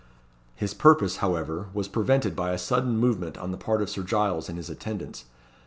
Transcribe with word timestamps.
His 0.55 0.73
purpose, 0.73 1.17
however, 1.17 1.67
was 1.75 1.87
prevented 1.87 2.35
by 2.35 2.53
a 2.53 2.57
sudden 2.57 2.97
movement 2.97 3.37
on 3.37 3.51
the 3.51 3.55
part 3.57 3.83
of 3.83 3.89
Sir 3.91 4.01
Giles 4.01 4.49
and 4.49 4.57
his 4.57 4.67
attendants. 4.71 5.25